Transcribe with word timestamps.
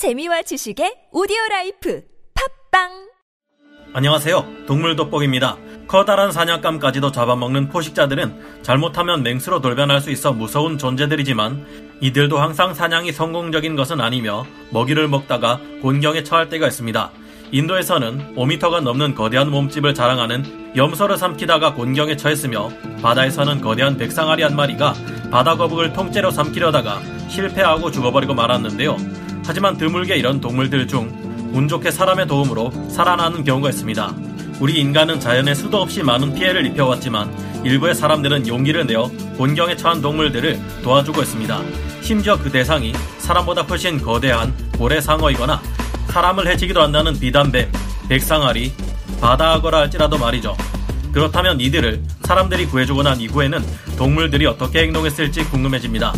재미와 0.00 0.40
지식의 0.40 1.10
오디오 1.12 1.36
라이프 1.50 2.02
팟빵 2.70 2.88
안녕하세요. 3.92 4.64
동물 4.66 4.96
돋보기입니다. 4.96 5.58
커다란 5.88 6.32
사냥감까지도 6.32 7.12
잡아먹는 7.12 7.68
포식자들은 7.68 8.62
잘못하면 8.62 9.22
맹수로 9.22 9.60
돌변할 9.60 10.00
수 10.00 10.10
있어 10.10 10.32
무서운 10.32 10.78
존재들이지만 10.78 11.66
이들도 12.00 12.38
항상 12.38 12.72
사냥이 12.72 13.12
성공적인 13.12 13.76
것은 13.76 14.00
아니며 14.00 14.46
먹이를 14.70 15.06
먹다가 15.06 15.60
곤경에 15.82 16.22
처할 16.22 16.48
때가 16.48 16.66
있습니다. 16.68 17.10
인도에서는 17.52 18.36
5m가 18.36 18.80
넘는 18.80 19.14
거대한 19.14 19.50
몸집을 19.50 19.92
자랑하는 19.92 20.76
염소를 20.76 21.18
삼키다가 21.18 21.74
곤경에 21.74 22.16
처했으며 22.16 22.70
바다에서는 23.02 23.60
거대한 23.60 23.98
백상아리 23.98 24.44
한 24.44 24.56
마리가 24.56 24.94
바다 25.30 25.56
거북을 25.56 25.92
통째로 25.92 26.30
삼키려다가 26.30 27.02
실패하고 27.28 27.90
죽어버리고 27.90 28.32
말았는데요. 28.32 28.96
하지만 29.50 29.76
드물게 29.76 30.14
이런 30.16 30.40
동물들 30.40 30.86
중 30.86 31.30
운 31.52 31.66
좋게 31.66 31.90
사람의 31.90 32.28
도움으로 32.28 32.70
살아나는 32.90 33.42
경우가 33.42 33.70
있습니다. 33.70 34.14
우리 34.60 34.78
인간은 34.78 35.18
자연에 35.18 35.54
수도 35.54 35.80
없이 35.80 36.02
많은 36.02 36.34
피해를 36.34 36.64
입혀왔지만 36.66 37.64
일부의 37.64 37.94
사람들은 37.94 38.46
용기를 38.46 38.86
내어 38.86 39.10
곤경에 39.36 39.74
처한 39.74 40.00
동물들을 40.00 40.60
도와주고 40.82 41.22
있습니다. 41.22 41.60
심지어 42.02 42.38
그 42.38 42.50
대상이 42.50 42.92
사람보다 43.18 43.62
훨씬 43.62 44.00
거대한 44.00 44.54
고래상어이거나 44.78 45.60
사람을 46.06 46.46
해치기도 46.46 46.80
한다는 46.80 47.18
비단뱀, 47.18 47.70
백상아리, 48.08 48.72
바다악어라 49.20 49.78
할지라도 49.78 50.18
말이죠. 50.18 50.56
그렇다면 51.12 51.60
이들을 51.60 52.02
사람들이 52.22 52.66
구해주고 52.66 53.02
난 53.02 53.20
이후에는 53.20 53.60
동물들이 53.98 54.46
어떻게 54.46 54.82
행동했을지 54.82 55.44
궁금해집니다. 55.46 56.14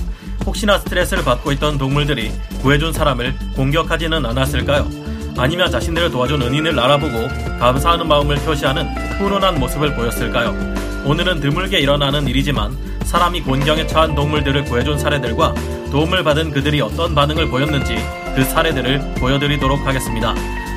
혹시나 0.46 0.78
스트레스를 0.78 1.24
받고 1.24 1.52
있던 1.52 1.78
동물들이 1.78 2.32
구해준 2.60 2.92
사람을 2.92 3.34
공격하지는 3.55 4.24
않았을까요? 4.27 4.88
아니면 5.37 5.70
자신들을 5.70 6.10
도와준 6.10 6.42
은인을 6.42 6.78
알아보고 6.78 7.28
감사하는 7.59 8.07
마음을 8.07 8.37
표시하는 8.37 8.87
훈훈한 9.18 9.59
모습을 9.59 9.95
보였을까요? 9.95 10.54
오늘은 11.04 11.40
드물게 11.40 11.79
일어나는 11.79 12.29
일이지만 12.29 12.76
사람이 13.04 13.43
곤경에 13.43 13.87
처한 13.87 14.15
동물들을 14.15 14.65
구해준 14.65 14.99
사례들과 14.99 15.54
도움을 15.90 16.23
받은 16.23 16.51
그들이 16.51 16.80
어떤 16.80 17.15
반응을 17.15 17.49
보였는지 17.49 17.96
그 18.34 18.45
사례들을 18.45 19.15
보여드리도록 19.18 19.87
하겠습니다. 19.87 20.34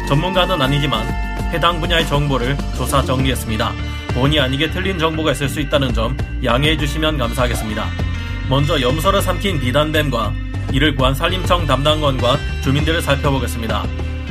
전문가는 0.07 0.61
아니지만 0.61 1.07
해당 1.53 1.79
분야의 1.79 2.05
정보를 2.07 2.57
조사 2.75 3.01
정리했습니다. 3.01 3.71
본의 4.13 4.39
아니게 4.39 4.69
틀린 4.71 4.97
정보가 4.97 5.31
있을 5.33 5.47
수 5.47 5.59
있다는 5.59 5.93
점 5.93 6.17
양해해 6.43 6.77
주시면 6.77 7.17
감사하겠습니다. 7.17 8.04
먼저 8.47 8.79
염소를 8.79 9.21
삼킨 9.21 9.59
비단뱀과 9.59 10.33
이를 10.71 10.95
구한 10.95 11.15
산림청 11.15 11.65
담당관과 11.65 12.37
주민들을 12.63 13.01
살펴보겠습니다. 13.01 13.85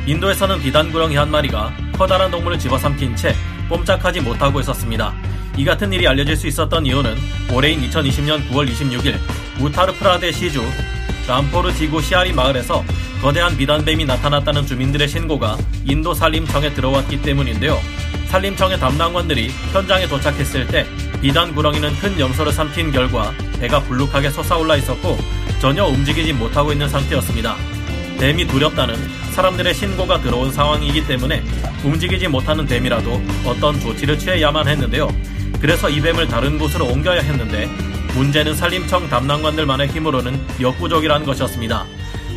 인도에서는 0.05 0.61
비단구렁이 0.61 1.15
한 1.15 1.29
마리가 1.29 1.73
커다란 1.97 2.31
동물을 2.31 2.57
집어삼킨 2.59 3.15
채 3.15 3.35
꼼짝하지 3.67 4.21
못하고 4.21 4.59
있었습니다. 4.61 5.13
이 5.57 5.65
같은 5.65 5.91
일이 5.91 6.07
알려질 6.07 6.35
수 6.35 6.47
있었던 6.47 6.85
이유는 6.85 7.15
올해인 7.51 7.81
2020년 7.81 8.47
9월 8.49 8.69
26일 8.69 9.17
우타르프라데 9.59 10.31
시주 10.31 10.63
람포르 11.27 11.73
지구 11.73 12.01
시아리 12.01 12.31
마을에서 12.33 12.83
거대한 13.21 13.57
비단뱀이 13.57 14.05
나타났다는 14.05 14.65
주민들의 14.65 15.07
신고가 15.07 15.57
인도 15.85 16.13
산림청에 16.13 16.73
들어왔기 16.73 17.21
때문인데요. 17.21 17.79
산림청의 18.35 18.77
담당관들이 18.79 19.47
현장에 19.71 20.05
도착했을 20.09 20.67
때 20.67 20.85
비단 21.21 21.55
구렁이는 21.55 21.95
큰 21.99 22.19
염소를 22.19 22.51
삼킨 22.51 22.91
결과 22.91 23.31
배가 23.61 23.79
불룩하게 23.83 24.29
솟아올라 24.29 24.75
있었고 24.75 25.17
전혀 25.61 25.85
움직이지 25.85 26.33
못하고 26.33 26.73
있는 26.73 26.89
상태였습니다. 26.89 27.55
뱀이 28.19 28.45
두렵다는 28.45 28.95
사람들의 29.31 29.73
신고가 29.73 30.19
들어온 30.19 30.51
상황이기 30.51 31.07
때문에 31.07 31.43
움직이지 31.81 32.27
못하는 32.27 32.65
뱀이라도 32.65 33.21
어떤 33.45 33.79
조치를 33.79 34.19
취해야만 34.19 34.67
했는데요. 34.67 35.07
그래서 35.61 35.89
이 35.89 36.01
뱀을 36.01 36.27
다른 36.27 36.59
곳으로 36.59 36.87
옮겨야 36.87 37.21
했는데 37.21 37.67
문제는 38.15 38.53
산림청 38.53 39.07
담당관들만의 39.07 39.87
힘으로는 39.87 40.45
역부족이라는 40.59 41.25
것이었습니다. 41.25 41.85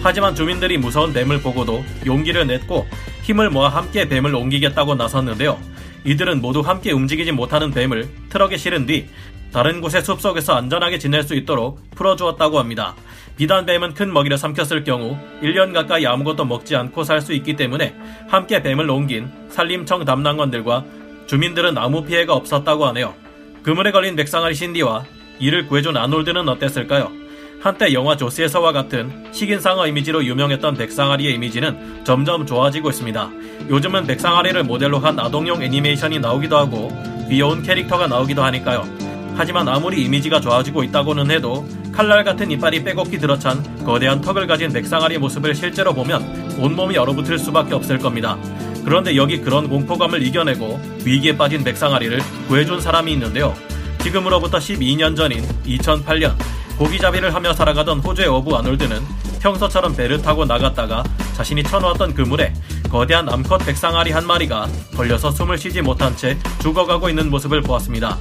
하지만 0.04 0.36
주민들이 0.36 0.78
무서운 0.78 1.12
뱀을 1.12 1.42
보고도 1.42 1.84
용기를 2.06 2.46
냈고 2.46 2.86
힘을 3.22 3.50
모아 3.50 3.68
함께 3.68 4.08
뱀을 4.08 4.32
옮기겠다고 4.32 4.94
나섰는데요. 4.94 5.58
이들은 6.04 6.40
모두 6.40 6.60
함께 6.60 6.92
움직이지 6.92 7.32
못하는 7.32 7.70
뱀을 7.70 8.08
트럭에 8.30 8.56
실은 8.56 8.86
뒤 8.86 9.06
다른 9.52 9.80
곳의 9.80 10.02
숲속에서 10.02 10.54
안전하게 10.54 10.98
지낼 10.98 11.22
수 11.22 11.34
있도록 11.34 11.80
풀어주었다고 11.94 12.58
합니다. 12.58 12.94
비단 13.36 13.64
뱀은 13.66 13.94
큰 13.94 14.12
먹이를 14.12 14.36
삼켰을 14.36 14.84
경우 14.84 15.16
1년 15.42 15.72
가까이 15.72 16.06
아무것도 16.06 16.44
먹지 16.44 16.76
않고 16.76 17.04
살 17.04 17.20
수 17.20 17.32
있기 17.32 17.56
때문에 17.56 17.94
함께 18.28 18.62
뱀을 18.62 18.90
옮긴 18.90 19.30
산림청 19.48 20.04
담당관들과 20.04 20.84
주민들은 21.26 21.78
아무 21.78 22.04
피해가 22.04 22.34
없었다고 22.34 22.86
하네요. 22.88 23.14
그물에 23.62 23.90
걸린 23.90 24.16
백상아리 24.16 24.54
신디와 24.54 25.04
이를 25.38 25.66
구해준 25.66 25.96
아놀드는 25.96 26.48
어땠을까요? 26.48 27.12
한때 27.60 27.92
영화 27.92 28.16
조스에서와 28.16 28.70
같은 28.70 29.26
식인상어 29.32 29.88
이미지로 29.88 30.24
유명했던 30.24 30.76
백상아리의 30.76 31.34
이미지는 31.34 32.04
점점 32.04 32.46
좋아지고 32.46 32.90
있습니다. 32.90 33.30
요즘은 33.68 34.06
백상아리를 34.06 34.62
모델로 34.62 35.00
한 35.00 35.18
아동용 35.18 35.62
애니메이션이 35.62 36.20
나오기도 36.20 36.56
하고 36.56 36.92
귀여운 37.28 37.62
캐릭터가 37.62 38.06
나오기도 38.06 38.44
하니까요. 38.44 38.86
하지만 39.34 39.68
아무리 39.68 40.04
이미지가 40.04 40.40
좋아지고 40.40 40.84
있다고는 40.84 41.32
해도 41.32 41.66
칼날 41.92 42.22
같은 42.22 42.48
이빨이 42.50 42.84
빼곡히 42.84 43.18
들어찬 43.18 43.84
거대한 43.84 44.20
턱을 44.20 44.46
가진 44.46 44.72
백상아리의 44.72 45.18
모습을 45.18 45.52
실제로 45.54 45.92
보면 45.92 46.58
온몸이 46.60 46.96
얼어붙을 46.96 47.38
수밖에 47.40 47.74
없을 47.74 47.98
겁니다. 47.98 48.38
그런데 48.84 49.16
여기 49.16 49.40
그런 49.40 49.68
공포감을 49.68 50.22
이겨내고 50.22 50.80
위기에 51.04 51.36
빠진 51.36 51.64
백상아리를 51.64 52.20
구해준 52.46 52.80
사람이 52.80 53.12
있는데요. 53.12 53.52
지금으로부터 53.98 54.58
12년 54.58 55.16
전인 55.16 55.42
2008년 55.66 56.36
고기잡이를 56.78 57.34
하며 57.34 57.52
살아가던 57.52 57.98
호주의 57.98 58.28
어부 58.28 58.56
아놀드는 58.56 59.00
평소처럼 59.40 59.94
배를 59.96 60.22
타고 60.22 60.44
나갔다가 60.44 61.02
자신이 61.34 61.62
쳐놓았던 61.64 62.14
그물에 62.14 62.52
거대한 62.88 63.28
암컷 63.28 63.66
백상아리 63.66 64.12
한 64.12 64.26
마리가 64.26 64.68
걸려서 64.96 65.30
숨을 65.30 65.58
쉬지 65.58 65.82
못한 65.82 66.16
채 66.16 66.38
죽어가고 66.60 67.08
있는 67.08 67.30
모습을 67.30 67.62
보았습니다. 67.62 68.16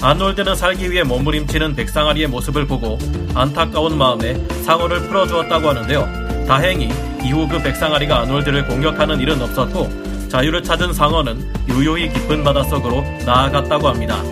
아놀드는 0.00 0.54
살기 0.54 0.90
위해 0.90 1.02
몸부림치는 1.02 1.74
백상아리의 1.74 2.28
모습을 2.28 2.66
보고 2.66 2.98
안타까운 3.34 3.98
마음에 3.98 4.34
상어를 4.62 5.00
풀어주었다고 5.08 5.68
하는데요. 5.68 6.46
다행히 6.46 6.88
이후 7.22 7.46
그 7.48 7.62
백상아리가 7.62 8.20
아놀드를 8.20 8.66
공격하는 8.66 9.20
일은 9.20 9.42
없었고 9.42 10.28
자유를 10.28 10.62
찾은 10.62 10.92
상어는 10.92 11.66
유유히 11.68 12.12
깊은 12.12 12.44
바닷속으로 12.44 13.02
나아갔다고 13.26 13.88
합니다. 13.88 14.22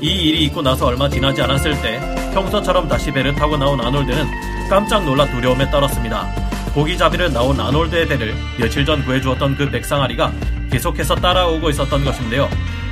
이 0.00 0.06
일이 0.06 0.44
있고 0.44 0.62
나서 0.62 0.86
얼마 0.86 1.08
지나지 1.08 1.42
않았을 1.42 1.80
때 1.82 2.19
평소처럼 2.32 2.88
다시 2.88 3.10
배를 3.12 3.34
타고 3.34 3.56
나온 3.56 3.80
아놀드는 3.80 4.26
깜짝 4.68 5.04
놀라 5.04 5.26
두려움에 5.26 5.70
떨었습니다. 5.70 6.28
고기잡이를 6.74 7.32
나온 7.32 7.58
아놀드의 7.58 8.06
배를 8.06 8.34
며칠 8.58 8.84
전 8.84 9.04
구해주었던 9.04 9.56
그 9.56 9.70
백상아리가 9.70 10.32
계속해서 10.70 11.16
따라오고 11.16 11.70
있었던 11.70 12.04
것인데요. 12.04 12.48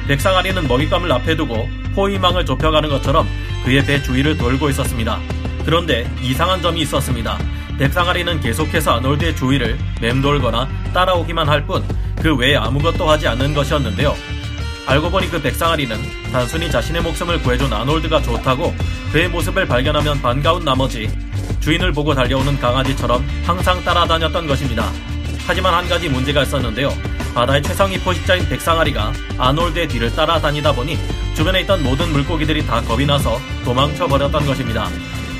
백상아리는 0.08 0.66
먹잇감을 0.66 1.12
앞에 1.12 1.36
두고 1.36 1.68
포위망을 1.94 2.44
좁혀가는 2.44 2.88
것처럼 2.88 3.28
그의 3.64 3.84
배 3.84 4.02
주위를 4.02 4.36
돌고 4.36 4.70
있었습니다. 4.70 5.18
그런데 5.64 6.10
이상한 6.22 6.60
점이 6.62 6.80
있었습니다. 6.82 7.38
백상아리는 7.78 8.40
계속해서 8.40 8.92
아놀드의 8.96 9.36
주위를 9.36 9.78
맴돌거나 10.00 10.68
따라오기만 10.92 11.48
할 11.48 11.66
뿐 11.66 11.84
그 12.20 12.34
외에 12.34 12.56
아무것도 12.56 13.08
하지 13.08 13.28
않는 13.28 13.54
것이었는데요. 13.54 14.14
알고 14.88 15.10
보니 15.10 15.30
그 15.30 15.40
백상아리는 15.40 15.98
단순히 16.32 16.70
자신의 16.70 17.02
목숨을 17.02 17.42
구해준 17.42 17.70
아놀드가 17.70 18.22
좋다고 18.22 18.74
그의 19.12 19.28
모습을 19.28 19.66
발견하면 19.66 20.22
반가운 20.22 20.64
나머지 20.64 21.10
주인을 21.60 21.92
보고 21.92 22.14
달려오는 22.14 22.58
강아지처럼 22.58 23.22
항상 23.44 23.84
따라다녔던 23.84 24.46
것입니다. 24.46 24.90
하지만 25.46 25.74
한 25.74 25.86
가지 25.90 26.08
문제가 26.08 26.42
있었는데요. 26.42 26.90
바다의 27.34 27.62
최상위 27.64 27.98
포식자인 27.98 28.48
백상아리가 28.48 29.12
아놀드의 29.36 29.88
뒤를 29.88 30.10
따라다니다 30.14 30.72
보니 30.72 30.96
주변에 31.34 31.60
있던 31.60 31.82
모든 31.82 32.10
물고기들이 32.10 32.66
다 32.66 32.80
겁이 32.80 33.04
나서 33.04 33.38
도망쳐 33.66 34.06
버렸던 34.06 34.46
것입니다. 34.46 34.88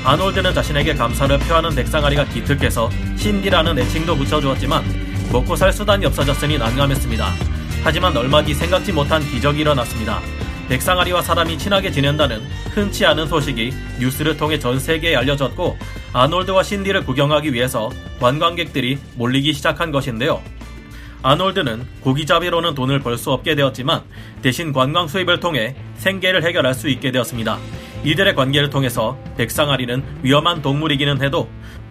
아놀드는 0.03 0.53
자신에게 0.53 0.93
감사를 0.93 1.39
표하는 1.39 1.73
백상아리가 1.73 2.25
기특해서 2.25 2.87
신디라는 3.17 3.79
애칭도 3.79 4.15
붙여주었지만 4.15 4.83
먹고 5.31 5.55
살 5.55 5.73
수단이 5.73 6.05
없어졌으니 6.05 6.59
난감했습니다. 6.59 7.48
하지만 7.83 8.15
얼마 8.15 8.43
뒤 8.43 8.53
생각지 8.53 8.91
못한 8.91 9.21
기적이 9.23 9.61
일어났습니다. 9.61 10.21
백상아리와 10.67 11.21
사람이 11.21 11.57
친하게 11.57 11.89
지낸다는 11.91 12.41
흔치 12.71 13.05
않은 13.05 13.27
소식이 13.27 13.73
뉴스를 13.99 14.37
통해 14.37 14.59
전 14.59 14.79
세계에 14.79 15.15
알려졌고 15.15 15.77
아놀드와 16.13 16.61
신디를 16.61 17.05
구경하기 17.05 17.53
위해서 17.53 17.89
관광객들이 18.19 18.99
몰리기 19.15 19.53
시작한 19.53 19.91
것인데요. 19.91 20.41
아놀드는 21.23 21.85
고기잡이로는 22.01 22.75
돈을 22.75 22.99
벌 22.99 23.17
수 23.17 23.31
없게 23.31 23.55
되었지만 23.55 24.03
대신 24.41 24.71
관광 24.71 25.07
수입을 25.07 25.39
통해 25.39 25.75
생계를 25.95 26.43
해결할 26.43 26.73
수 26.73 26.87
있게 26.87 27.11
되었습니다. 27.11 27.57
이들의 28.05 28.35
관계를 28.35 28.69
통해서 28.69 29.17
백상아리는 29.37 30.01
위험한 30.21 30.61
동물이기는 30.61 31.21
해도 31.21 31.49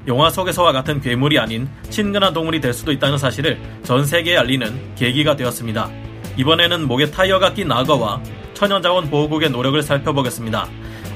영화 0.09 0.31
속에서와 0.31 0.73
같은 0.73 1.03
괴물이 1.03 1.39
아닌 1.39 1.69
친근한 1.91 2.33
동물이 2.33 2.63
될 2.63 2.73
수도 2.73 2.93
있다는 2.93 3.19
사실을 3.19 3.61
전 3.83 4.07
세계에 4.07 4.39
알리는 4.39 4.95
계기가 4.97 5.37
되었습니다. 5.37 5.91
이번에는 6.39 6.89
목에 6.89 7.11
타이어가 7.11 7.53
낀 7.53 7.71
악어와 7.71 8.23
천연자원 8.55 9.11
보호국의 9.11 9.51
노력을 9.51 9.81
살펴보겠습니다. 9.83 10.67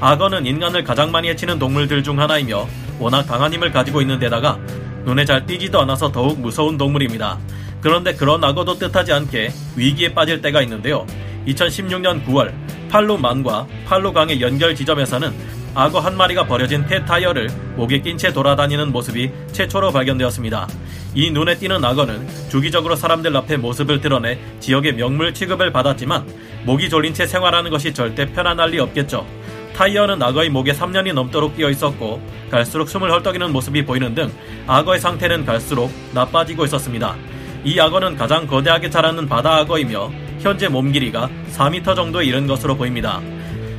악어는 0.01 0.45
인간을 0.45 0.85
가장 0.85 1.11
많이 1.11 1.29
해치는 1.31 1.59
동물들 1.59 2.03
중 2.03 2.21
하나이며 2.21 2.69
워낙 2.99 3.23
강한 3.23 3.53
힘을 3.55 3.73
가지고 3.73 4.03
있는 4.03 4.19
데다가 4.19 4.59
눈에 5.05 5.25
잘 5.25 5.47
띄지도 5.47 5.81
않아서 5.81 6.13
더욱 6.13 6.39
무서운 6.39 6.77
동물입니다. 6.77 7.39
그런데 7.81 8.15
그런 8.15 8.45
악어도 8.45 8.79
뜻하지 8.79 9.13
않게 9.13 9.51
위기에 9.75 10.13
빠질 10.13 10.43
때가 10.43 10.61
있는데요. 10.63 11.07
2016년 11.47 12.27
9월 12.27 12.53
팔루만과 12.91 13.67
팔루강의 13.87 14.43
연결 14.43 14.75
지점에서는 14.75 15.62
악어 15.75 16.01
한 16.01 16.17
마리가 16.17 16.47
버려진 16.47 16.85
폐 16.85 17.03
타이어를 17.03 17.49
목에 17.77 18.01
낀 18.01 18.19
채 18.19 18.31
돌아다니는 18.31 18.93
모습이 18.93 19.31
최초로 19.53 19.91
발견되었습니다. 19.93 20.69
이 21.15 21.31
눈에 21.31 21.57
띄는 21.57 21.83
악어는 21.83 22.29
주기적으로 22.51 22.95
사람들 22.95 23.35
앞에 23.37 23.57
모습을 23.57 24.01
드러내 24.01 24.39
지역의 24.61 24.95
명물 24.97 25.33
취급을 25.33 25.73
받았지만 25.73 26.27
목이 26.65 26.91
졸린 26.91 27.15
채 27.15 27.27
생활하는 27.27 27.71
것이 27.71 27.95
절대 27.95 28.27
편안할 28.27 28.71
리 28.71 28.81
없겠죠. 28.81 29.27
타이어는 29.75 30.23
악어의 30.23 30.51
목에 30.51 30.73
3년이 30.73 31.15
넘도록 31.15 31.57
끼어 31.57 31.71
있었고 31.71 32.21
갈수록 32.51 32.89
숨을 32.89 33.11
헐떡이는 33.11 33.51
모습이 33.51 33.87
보이는 33.87 34.15
등 34.15 34.31
악어의 34.67 35.01
상태는 35.01 35.47
갈수록 35.47 35.91
나빠지고 36.13 36.67
있었습니다. 36.67 37.17
이 37.65 37.81
악어는 37.81 38.17
가장 38.17 38.47
거대하게 38.47 38.91
자라는 38.91 39.27
바다 39.27 39.57
악어이며 39.57 40.11
현재 40.41 40.69
몸 40.69 40.93
길이가 40.93 41.31
4m 41.53 41.97
정도에 41.97 42.27
이른 42.27 42.47
것으로 42.47 42.77
보입니다. 42.77 43.23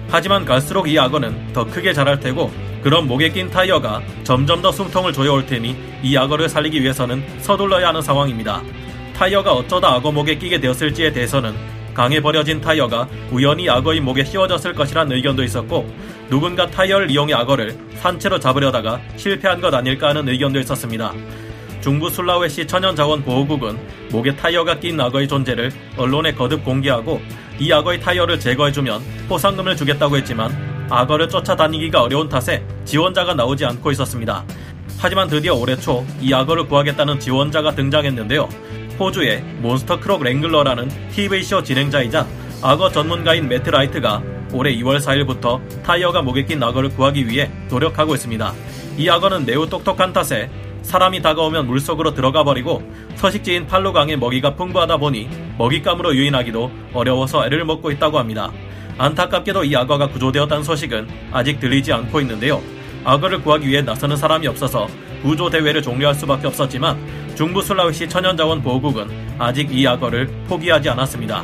하지만 0.09 0.45
갈수록 0.45 0.87
이 0.87 0.97
악어는 0.97 1.53
더 1.53 1.65
크게 1.65 1.93
자랄 1.93 2.19
테고 2.19 2.51
그런 2.83 3.07
목에 3.07 3.29
낀 3.29 3.49
타이어가 3.49 4.01
점점 4.23 4.61
더 4.61 4.71
숨통을 4.71 5.13
조여올 5.13 5.45
테니 5.45 5.75
이 6.03 6.17
악어를 6.17 6.49
살리기 6.49 6.81
위해서는 6.81 7.23
서둘러야 7.39 7.87
하는 7.87 8.01
상황입니다. 8.01 8.61
타이어가 9.15 9.53
어쩌다 9.53 9.93
악어 9.93 10.11
목에 10.11 10.35
끼게 10.35 10.59
되었을지에 10.59 11.13
대해서는 11.13 11.53
강에 11.93 12.19
버려진 12.19 12.59
타이어가 12.59 13.07
우연히 13.31 13.69
악어의 13.69 14.01
목에 14.01 14.23
씌워졌을 14.25 14.73
것이란 14.73 15.11
의견도 15.11 15.43
있었고 15.43 15.87
누군가 16.29 16.67
타이어를 16.67 17.11
이용해 17.11 17.33
악어를 17.33 17.77
산채로 17.95 18.39
잡으려다가 18.39 18.99
실패한 19.15 19.61
것 19.61 19.73
아닐까 19.73 20.09
하는 20.09 20.27
의견도 20.27 20.59
있었습니다. 20.59 21.13
중부 21.83 22.09
술라웨시 22.09 22.65
천연자원보호국은 22.65 23.77
목에 24.09 24.33
타이어가 24.37 24.79
낀 24.79 24.97
악어의 25.01 25.27
존재를 25.27 25.69
언론에 25.97 26.31
거듭 26.33 26.63
공개하고 26.63 27.19
이 27.59 27.73
악어의 27.73 27.99
타이어를 27.99 28.39
제거해주면 28.39 29.01
포상금을 29.27 29.75
주겠다고 29.75 30.15
했지만 30.15 30.87
악어를 30.89 31.27
쫓아다니기가 31.27 32.01
어려운 32.01 32.29
탓에 32.29 32.65
지원자가 32.85 33.33
나오지 33.33 33.65
않고 33.65 33.91
있었습니다. 33.91 34.45
하지만 34.97 35.27
드디어 35.27 35.55
올해 35.55 35.75
초 35.75 36.05
이 36.21 36.33
악어를 36.33 36.67
구하겠다는 36.67 37.19
지원자가 37.19 37.75
등장했는데요. 37.75 38.47
호주의 38.97 39.41
Monster 39.59 39.99
Croc 39.99 40.23
Wrangler라는 40.23 40.89
TV쇼 41.11 41.63
진행자이자 41.63 42.25
악어 42.61 42.89
전문가인 42.91 43.49
매트 43.49 43.69
라이트가 43.69 44.23
올해 44.53 44.73
2월 44.77 45.01
4일부터 45.01 45.59
타이어가 45.83 46.21
목에 46.21 46.45
낀 46.45 46.63
악어를 46.63 46.91
구하기 46.91 47.27
위해 47.27 47.51
노력하고 47.69 48.15
있습니다. 48.15 48.53
이 48.97 49.09
악어는 49.09 49.45
매우 49.45 49.67
똑똑한 49.67 50.13
탓에 50.13 50.49
사람이 50.83 51.21
다가오면 51.21 51.65
물속으로 51.67 52.13
들어가 52.13 52.43
버리고 52.43 52.83
서식지인 53.15 53.67
팔로강의 53.67 54.17
먹이가 54.17 54.55
풍부하다 54.55 54.97
보니 54.97 55.29
먹잇감으로 55.57 56.15
유인하기도 56.15 56.71
어려워서 56.93 57.45
애를 57.45 57.65
먹고 57.65 57.89
있다고 57.91 58.19
합니다. 58.19 58.51
안타깝게도 58.97 59.63
이 59.63 59.75
악어가 59.75 60.07
구조되었다는 60.07 60.63
소식은 60.63 61.07
아직 61.31 61.59
들리지 61.59 61.91
않고 61.91 62.21
있는데요. 62.21 62.61
악어를 63.03 63.41
구하기 63.41 63.67
위해 63.67 63.81
나서는 63.81 64.15
사람이 64.15 64.45
없어서 64.47 64.87
구조 65.23 65.49
대회를 65.49 65.81
종료할 65.81 66.13
수밖에 66.13 66.47
없었지만 66.47 66.97
중부 67.35 67.61
술라웨시 67.61 68.07
천연자원 68.07 68.61
보호국은 68.61 69.09
아직 69.39 69.75
이 69.75 69.87
악어를 69.87 70.27
포기하지 70.47 70.89
않았습니다. 70.89 71.43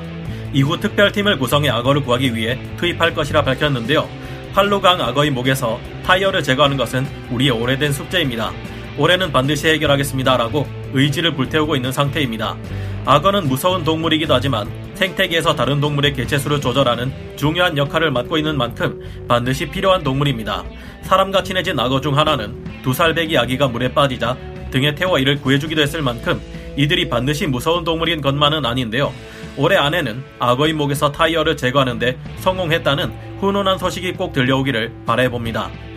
이후 0.54 0.80
특별팀을 0.80 1.40
구성해 1.40 1.70
악어를 1.70 2.04
구하기 2.04 2.36
위해 2.36 2.60
투입할 2.78 3.14
것이라 3.14 3.44
밝혔는데요. 3.44 4.08
팔로강 4.54 5.02
악어의 5.02 5.32
목에서 5.32 5.80
타이어를 6.06 6.44
제거하는 6.44 6.78
것은 6.78 7.08
우리의 7.32 7.52
오래된 7.52 7.94
숙제입니다. 7.94 8.52
올해는 9.00 9.32
반드시 9.32 9.70
해결하겠습니다라고 9.70 10.68
의지를 10.94 11.34
불태우고 11.34 11.78
있는 11.78 11.90
상태입니다. 11.90 12.58
악어는 13.06 13.48
무서운 13.48 13.86
동물이기도 13.86 14.34
하지만 14.34 14.70
생태계에서 14.96 15.56
다른 15.56 15.80
동물의 15.80 16.14
개체수를 16.14 16.60
조절하는 16.60 17.14
중요한 17.38 17.78
역할을 17.78 18.12
맡고 18.12 18.38
있는 18.38 18.58
만큼 18.58 19.00
반드시 19.26 19.70
필요한 19.70 20.04
동물입니다. 20.04 20.66
사람과 21.04 21.44
친해진 21.44 21.80
악어 21.80 22.02
중 22.02 22.18
하나는 22.18 22.62
두 22.84 22.92
살배기 22.92 23.38
아기가 23.38 23.70
물에 23.70 23.94
빠지자 23.94 24.36
등에 24.70 24.94
태워 24.94 25.18
이를 25.18 25.40
구해주기도 25.40 25.82
했을 25.82 26.02
만큼 26.02 26.42
이들이 26.76 27.08
반드시 27.08 27.48
무서운 27.48 27.86
동물인 27.86 28.20
것만은 28.20 28.66
아닌데요. 28.66 29.14
올해 29.56 29.78
안에는 29.78 30.22
악어의 30.40 30.74
목에서 30.74 31.10
타이어를 31.10 31.56
제거하는데 31.56 32.18
성공했다는 32.40 33.40
훈훈한 33.40 33.78
소식이 33.78 34.14
꼭 34.14 34.34
들려오기를 34.34 34.92
바라봅니다. 35.06 35.89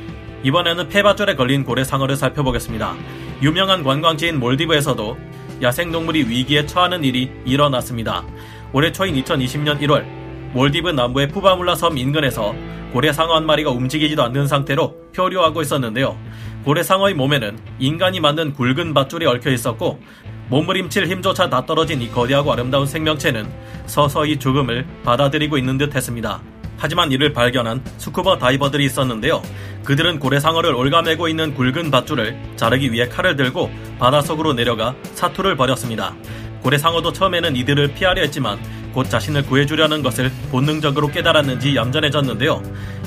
이번에는 0.44 0.88
폐바줄에 0.88 1.36
걸린 1.36 1.64
고래 1.64 1.84
상어를 1.84 2.16
살펴보겠습니다. 2.16 2.94
유명한 3.42 3.82
관광지인 3.84 4.40
몰디브에서도 4.40 5.18
야생동물이 5.62 6.28
위기에 6.28 6.66
처하는 6.66 7.04
일이 7.04 7.30
일어났습니다. 7.44 8.24
올해 8.72 8.90
초인 8.90 9.14
2020년 9.22 9.80
1월 9.80 10.04
몰디브 10.52 10.90
남부의 10.90 11.28
푸바물라 11.28 11.74
섬 11.74 11.96
인근에서 11.96 12.54
고래 12.92 13.12
상어 13.12 13.36
한 13.36 13.46
마리가 13.46 13.70
움직이지도 13.70 14.22
않는 14.24 14.46
상태로 14.46 15.12
표류하고 15.14 15.62
있었는데요. 15.62 16.18
고래 16.64 16.82
상어의 16.82 17.14
몸에는 17.14 17.58
인간이 17.78 18.20
만든 18.20 18.52
굵은 18.52 18.92
밧줄이 18.94 19.26
얽혀 19.26 19.50
있었고 19.50 20.00
몸부림칠 20.48 21.06
힘조차 21.06 21.48
다 21.48 21.64
떨어진 21.64 22.02
이 22.02 22.10
거대하고 22.10 22.52
아름다운 22.52 22.86
생명체는 22.86 23.48
서서히 23.86 24.38
죽음을 24.38 24.86
받아들이고 25.04 25.56
있는 25.56 25.78
듯 25.78 25.94
했습니다. 25.94 26.42
하지만 26.82 27.12
이를 27.12 27.32
발견한 27.32 27.80
스쿠버 27.98 28.38
다이버들이 28.38 28.84
있었는데요. 28.86 29.40
그들은 29.84 30.18
고래상어를 30.18 30.74
올가매고 30.74 31.28
있는 31.28 31.54
굵은 31.54 31.92
밧줄을 31.92 32.36
자르기 32.56 32.90
위해 32.90 33.06
칼을 33.06 33.36
들고 33.36 33.70
바닷속으로 34.00 34.54
내려가 34.54 34.96
사투를 35.14 35.56
벌였습니다. 35.56 36.12
고래상어도 36.60 37.12
처음에는 37.12 37.54
이들을 37.54 37.94
피하려 37.94 38.22
했지만 38.22 38.58
곧 38.92 39.08
자신을 39.08 39.44
구해주려는 39.46 40.02
것을 40.02 40.32
본능적으로 40.50 41.06
깨달았는지 41.06 41.76
얌전해졌는데요. 41.76 42.60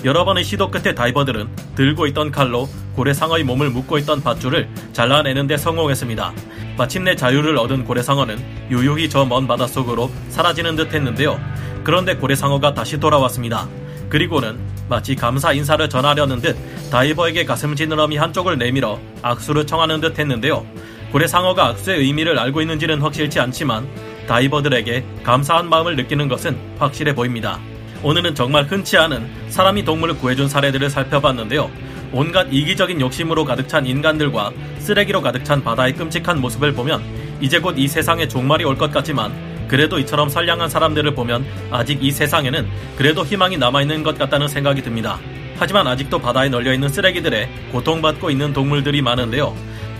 여러 0.05 0.23
번의 0.23 0.45
시도 0.45 0.71
끝에 0.71 0.95
다이버들은 0.95 1.49
들고 1.75 2.07
있던 2.07 2.31
칼로 2.31 2.69
고래상어의 2.95 3.43
몸을 3.43 3.71
묶고 3.71 3.97
있던 3.97 4.23
밧줄을 4.23 4.69
잘라내는데 4.93 5.57
성공했습니다. 5.57 6.33
마침내 6.77 7.13
자유를 7.17 7.57
얻은 7.57 7.83
고래상어는 7.83 8.37
유유히 8.71 9.09
저 9.09 9.25
먼 9.25 9.47
바닷속으로 9.47 10.09
사라지는 10.29 10.77
듯 10.77 10.93
했는데요. 10.93 11.37
그런데 11.85 12.15
고래상어가 12.15 12.73
다시 12.73 12.99
돌아왔습니다. 12.99 13.69
그리고는 14.09 14.57
마치 14.89 15.15
감사 15.15 15.53
인사를 15.53 15.87
전하려는 15.87 16.41
듯 16.41 16.57
다이버에게 16.91 17.45
가슴 17.45 17.75
지느러미 17.75 18.17
한쪽을 18.17 18.57
내밀어 18.57 18.99
악수를 19.21 19.65
청하는 19.67 20.01
듯 20.01 20.17
했는데요. 20.19 20.65
고래상어가 21.11 21.67
악수의 21.67 21.99
의미를 21.99 22.37
알고 22.39 22.61
있는지는 22.61 23.01
확실치 23.01 23.39
않지만 23.39 23.87
다이버들에게 24.27 25.05
감사한 25.23 25.69
마음을 25.69 25.95
느끼는 25.95 26.27
것은 26.27 26.57
확실해 26.79 27.13
보입니다. 27.13 27.59
오늘은 28.03 28.33
정말 28.33 28.65
흔치 28.65 28.97
않은 28.97 29.27
사람이 29.49 29.85
동물을 29.85 30.17
구해준 30.17 30.49
사례들을 30.49 30.89
살펴봤는데요. 30.89 31.69
온갖 32.11 32.47
이기적인 32.51 32.99
욕심으로 32.99 33.45
가득 33.45 33.67
찬 33.67 33.85
인간들과 33.85 34.51
쓰레기로 34.79 35.21
가득 35.21 35.45
찬 35.45 35.63
바다의 35.63 35.93
끔찍한 35.93 36.41
모습을 36.41 36.73
보면 36.73 37.03
이제 37.41 37.59
곧 37.59 37.77
이 37.77 37.87
세상에 37.87 38.27
종말이 38.27 38.63
올 38.63 38.75
것 38.75 38.91
같지만 38.91 39.31
그래도 39.67 39.99
이처럼 39.99 40.29
선량한 40.29 40.69
사람들을 40.69 41.13
보면 41.15 41.45
아직 41.71 42.03
이 42.03 42.11
세상에는 42.11 42.67
그래도 42.97 43.25
희망이 43.25 43.57
남아있는 43.57 44.03
것 44.03 44.17
같다는 44.17 44.47
생각이 44.47 44.81
듭니다. 44.81 45.19
하지만 45.57 45.87
아직도 45.87 46.19
바다에 46.19 46.49
널려있는 46.49 46.89
쓰레기들에 46.89 47.49
고통받고 47.71 48.29
있는 48.29 48.53
동물들이 48.53 49.01
많은데요. 49.01 49.55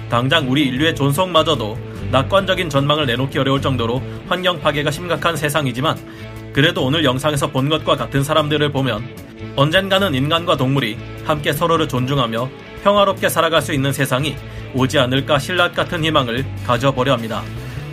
당장 0.10 0.50
우리 0.50 0.64
인류의 0.68 0.96
존속마저도 0.96 1.78
낙관적인 2.12 2.70
전망을 2.70 3.06
내놓기 3.06 3.40
어려울 3.40 3.62
정도로 3.62 4.02
환경 4.28 4.60
파괴가 4.60 4.92
심각한 4.92 5.36
세상이지만 5.36 5.98
그래도 6.54 6.86
오늘 6.86 7.04
영상에서 7.04 7.52
본 7.52 7.68
것과 7.70 7.96
같은 7.96 8.24
사람들을 8.24 8.72
보면 8.72 9.04
언젠가는 9.56 10.14
인간과 10.14 10.56
동물이 10.56 10.98
함께 11.26 11.52
서로를 11.52 11.88
존중하며 11.88 12.50
평화롭게 12.84 13.30
살아갈 13.30 13.62
수 13.62 13.74
있는 13.74 13.92
세상이 13.92 14.36
오지 14.74 15.00
않을까 15.00 15.40
신랄 15.40 15.72
같은 15.74 16.04
희망을 16.04 16.46
가져보려 16.66 17.14
합니다. 17.14 17.42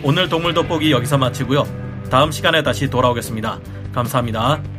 오늘 0.03 0.27
동물 0.27 0.53
돋보기 0.53 0.91
여기서 0.91 1.17
마치고요. 1.17 1.63
다음 2.11 2.31
시간에 2.31 2.61
다시 2.61 2.89
돌아오겠습니다. 2.89 3.59
감사합니다. 3.93 4.72